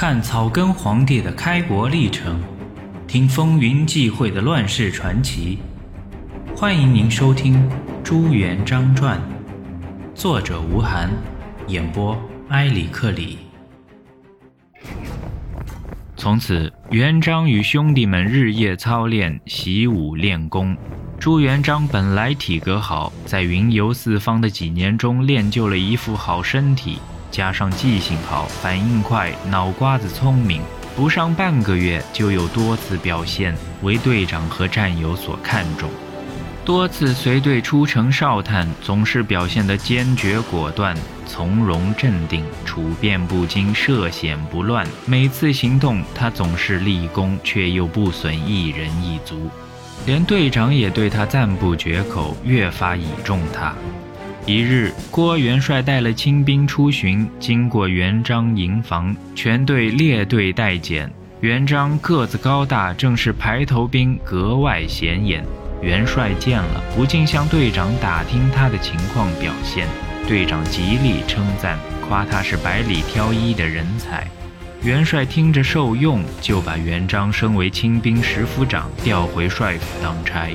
[0.00, 2.40] 看草根皇帝的开国历程，
[3.08, 5.58] 听风云际会的乱世传奇。
[6.54, 7.56] 欢迎您收听
[8.04, 9.18] 《朱元璋传》，
[10.14, 11.10] 作者吴晗，
[11.66, 12.16] 演播
[12.50, 13.38] 埃里克里。
[16.16, 20.76] 从此，元璋与兄弟们日夜操练、习武练功。
[21.18, 27.00] 朱元璋本来体格好，在云游四方的几年中练就了一副好身体，
[27.38, 30.60] 加上记性好、反应快、脑瓜子聪明，
[30.96, 35.88] 不上半个月就有多次表现为队长和战友所看重。
[36.64, 40.96] 多次随队出城哨探，总是表现得坚决果断、
[41.28, 44.84] 从容镇定、处变不惊、涉险不乱。
[45.06, 49.48] 每次行动，他总是立功，却又不损一人一卒。
[50.06, 53.72] 连队长也对他赞不绝口，越发倚重他。
[54.48, 61.12] 一日，郭元帅带了清兵出巡，经过元璋营房，全队列队待检。
[61.42, 65.44] 元璋个子高大，正是排头兵，格外显眼。
[65.82, 69.86] 元帅见了，不禁向队长打听他的情况表现。
[70.26, 74.26] 队长极力称赞，夸他是百里挑一的人才。
[74.82, 80.48] 元帅听着受用，就把元璋升为清兵十府长，调回帅府当差。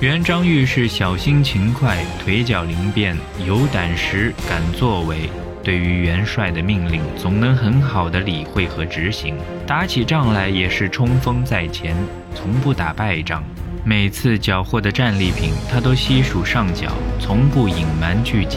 [0.00, 3.14] 元璋遇事小心勤快，腿脚灵便，
[3.46, 5.28] 有胆识，敢作为。
[5.62, 9.36] 对于元帅的命令，总能很好的理会和执行。
[9.66, 11.94] 打起仗来也是冲锋在前，
[12.34, 13.44] 从不打败仗。
[13.84, 18.56] 每次缴获的战利品，他都悉数上缴，从不隐瞒具己。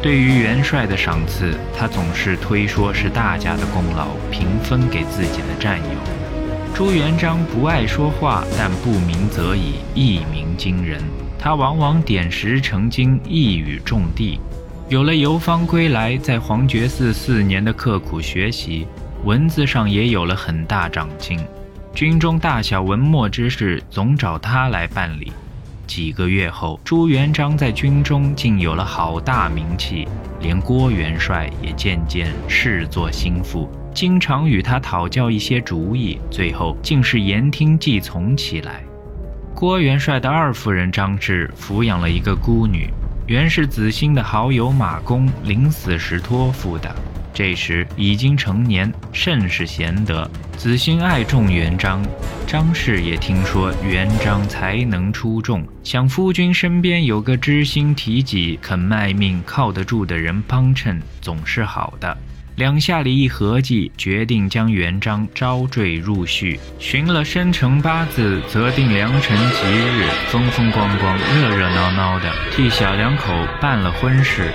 [0.00, 6.13] 对于元帅的赏赐，他总是推说是大家的功劳，平分给自己的战友。
[6.74, 11.00] 朱元璋不爱说话，但不鸣则已，一鸣惊人。
[11.38, 14.40] 他往往点石成金，一语中的。
[14.88, 18.88] 有了游方归来，在黄觉寺四年的刻苦学习，
[19.22, 21.38] 文字上也有了很大长进。
[21.94, 25.32] 军中大小文墨之事，总找他来办理。
[25.86, 30.08] 几个月后，朱元璋在军中竟有了好大名气，
[30.40, 38.82] 连郭元帅也渐渐视作心腹，经常与他讨教一些主意，最后竟是言听计从起来。
[39.54, 42.90] 郭元帅的二夫人张氏抚养了一个孤女，
[43.28, 46.92] 原是子兴的好友马公临死时托付的。
[47.32, 50.28] 这时已经成年，甚是贤德。
[50.56, 52.00] 子兴爱重元璋，
[52.46, 62.16] 张氏也听说元璋才能出众，想夫君身边有个知心体己、肯卖命、靠得住的人帮衬，总是好的。
[62.56, 66.56] 两下里一合计，决定将元璋招赘入婿。
[66.78, 74.52] 寻了生辰八字，择定良辰吉日，风风光光、热热闹闹的替小两口办了婚事。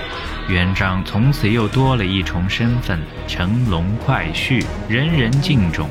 [0.48, 5.86] 元璋从此又多了一重身份，乘龙快婿，人人敬重。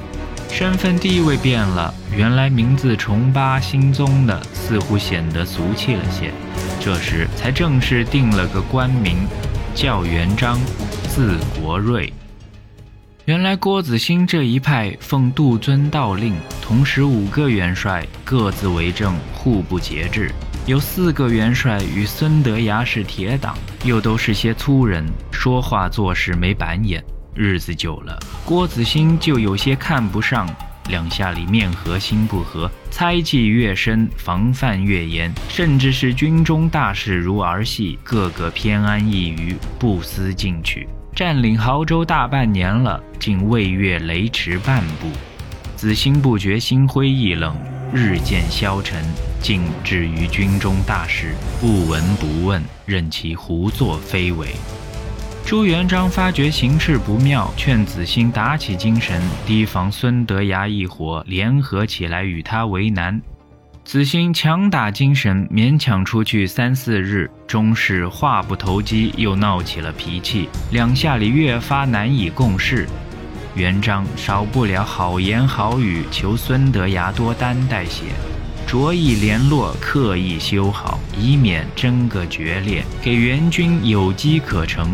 [0.49, 6.33] 身份地位变了，原来名字崇八新宗的，似乎显得俗气了些。
[6.79, 9.27] 这时才正式定了个官名，
[9.75, 10.59] 叫元璋，
[11.19, 12.13] 字国瑞。
[13.25, 20.31] 原来郭子兴这一派奉杜遵道令，同时五个元帅各自为政，互不节制。
[20.65, 23.53] 有四个元帅与孙德崖是铁党，
[23.83, 27.03] 又都是些粗人，说话做事没板眼。
[27.35, 30.47] 日子久了，郭子兴就有些看不上。
[30.87, 40.87] 两下里面和心不和，猜忌越深，防范越严，甚至是军中大事如儿戏，个个偏安一隅，不思进取。
[41.19, 45.07] 占领亳州大半年了，竟未越雷池半步。
[45.75, 47.53] 子兴不觉心灰意冷。
[47.93, 49.03] 日渐消沉，
[49.41, 54.47] 竟至于军中大事不闻不问，任其胡作非为。
[55.45, 63.21] 朱元璋发觉形势不妙，劝子兴打起精神，提防孙德崖一伙联合起来与他为难。
[63.89, 72.87] 子兴强打精神，勉强出去三四日，终是话不投机，又闹起了脾气，两下里越发难以共事。
[73.55, 78.03] 元璋少不了好言好语，求孙德崖多担待些，
[78.67, 84.87] 着意联络，刻意修好，以免争个决裂，给元军有机可乘。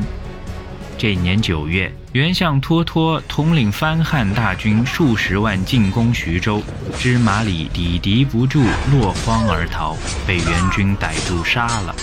[0.97, 6.63] 这年九月，元相脱脱统领番汉大军数十万进攻徐州，
[6.97, 11.94] 芝麻里抵敌不住，落荒而逃，被元军逮住杀了。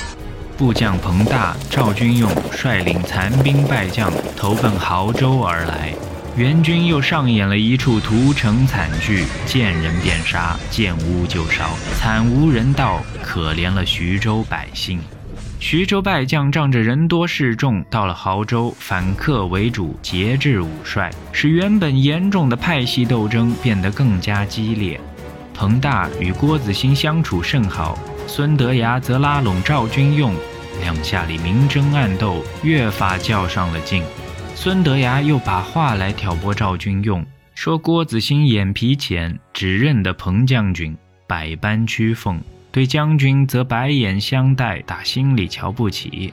[0.59, 5.95] 部将彭大、赵军用率领残兵败将，投奔濠州而来。
[6.37, 15.01] 元军又上演了一处屠城惨剧，见人便杀，见屋就烧，惨无人道，可怜了徐州百姓。
[15.63, 25.01] 徐州败将仗着人多势众，到了亳州反客为主，节制武帅，使原本严重的派系斗争变得更加激烈。
[25.55, 30.35] 彭大与郭子兴相处甚好，孙德崖则拉拢赵君用，
[30.81, 34.03] 两下里明争暗斗，越发较上了劲。
[34.57, 37.25] 孙德崖又把话来挑拨赵君用，
[37.55, 40.97] 说郭子兴眼皮浅，只认得彭将军，
[41.29, 42.41] 百般屈奉。
[42.73, 46.33] 对将军则白眼相待，打心里瞧不起。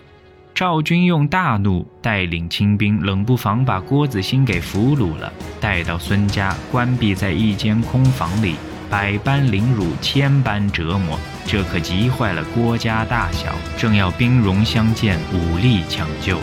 [0.56, 8.56] 赵军用大怒，带领亲兵冷不防把郭子兴给俘虏了，带到孙家，关闭在一间空房里，
[8.90, 16.40] 百般凌辱，千般折磨，这可急坏了郭家大小，正要兵戎相见，武力抢救。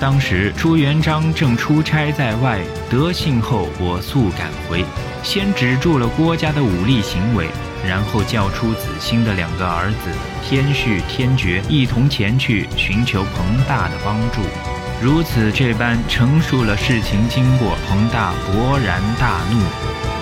[0.00, 2.58] 当时朱元璋正出差在外，
[2.88, 4.82] 得信后，我速赶回，
[5.22, 7.46] 先止住了郭家的武力行为。
[7.86, 10.10] 然后叫出子兴的两个儿子
[10.42, 14.40] 天旭、天爵一同前去寻求彭大的帮助。
[15.02, 19.58] 如此这般陈述了事情经过，彭大勃然大怒，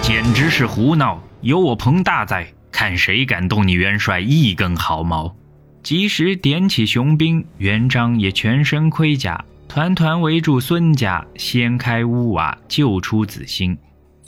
[0.00, 1.20] 简直是胡闹！
[1.40, 5.34] 有我彭大在，看谁敢动你元帅一根毫毛！
[5.82, 13.76] 及时点起雄兵，元璋也全身盔甲，团团围住孙家，掀开屋瓦，救出子兴。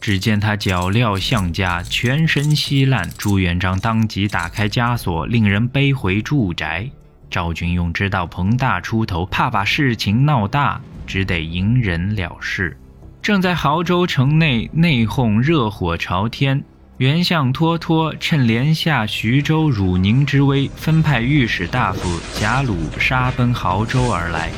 [0.00, 3.08] 只见他脚镣项枷，全身稀烂。
[3.18, 6.90] 朱元璋当即打开枷锁，令人背回住宅。
[7.30, 12.76] 赵军用知道彭大出头，怕把事情闹大，只得隐忍了事。
[13.20, 16.64] 正在亳州城内内讧，热火朝天。
[16.96, 24.50] 元相脱脱趁连下徐州、汝宁之危，分派御史大夫贾鲁杀奔亳州而来。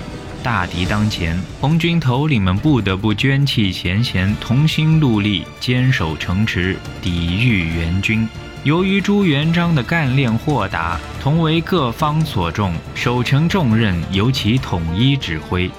[0.43, 8.29] 大敌当前，红军头领们不得不捐弃前嫌，同心戮力，坚守城池，抵御援军。
[8.65, 15.71] 由于朱元璋的干练豁达，同为各方所重，守城重任由其统一指挥。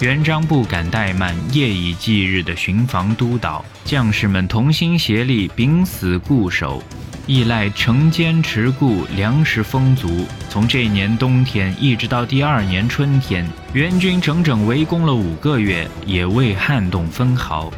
[0.00, 6.82] 元璋不敢怠慢，夜以继日的巡防督导，将士们同心协力，秉死固守。
[7.26, 10.26] 依赖城坚持固，粮食丰足。
[10.50, 17.72] 从这年冬天一直到第二年春天，元军整整围攻了五个月，也未撼动分毫。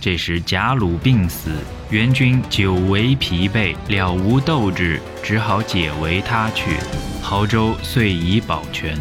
[0.00, 1.50] 这时贾鲁病死，
[1.90, 6.72] 元军久为疲惫，了无斗志，只好解围他去。
[7.22, 8.98] 亳州遂已保全。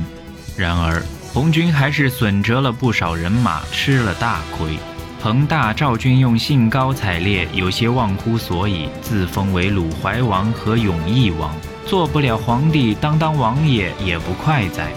[0.55, 1.01] 然而
[1.33, 4.77] 红军还是损折了不少人马，吃了大亏。
[5.21, 11.53] 彭大、赵军用兴高采烈，有些忘乎所以，自封为鲁怀王和永义王，
[11.85, 14.87] 做不了皇帝，当当王爷也不快哉。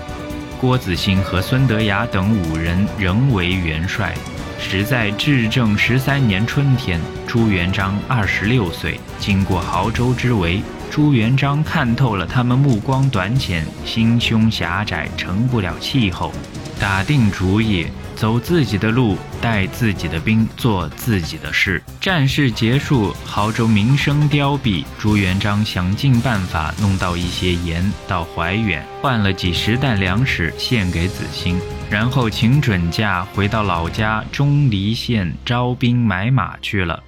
[0.60, 4.14] 郭子兴和孙德崖等五人仍为元帅。
[4.60, 16.32] 实在至正十三年春天，朱元璋二十六岁，经过濠州之围，朱元璋看透了他们目光短浅、心胸狭窄、成不了气候，
[16.78, 17.88] 打定主意。
[18.22, 21.82] 走自己的路，带自己的兵，做自己的事。
[22.00, 24.84] 战事结束，亳州民生凋敝。
[24.96, 31.58] 朱元璋想尽办法弄到一些盐到怀远，换了几十担粮食献给子兴，
[31.90, 37.02] 然后请准假回到老家钟离县招兵买马去了。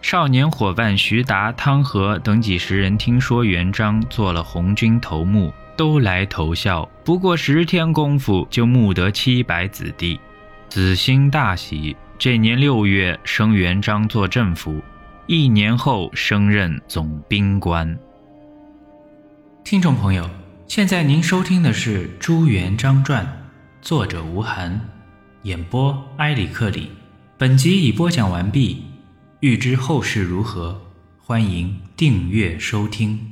[0.00, 6.88] 少年伙伴徐达、汤和等几十人听说元璋做了红军头目，都来投效。
[7.02, 10.20] 不过十天功夫，就募得七百子弟。
[10.72, 14.82] 子兴大喜，这年六月升元璋做政府，
[15.26, 17.98] 一年后升任总兵官。
[19.62, 20.30] 听众朋友，
[20.66, 23.22] 现在您收听的是《朱元璋传》，
[23.82, 24.80] 作者吴晗，
[25.42, 26.88] 演播埃里克里。
[27.36, 28.82] 本集已播讲完毕，
[29.40, 30.80] 欲知后事如何，
[31.18, 33.31] 欢迎订阅收听。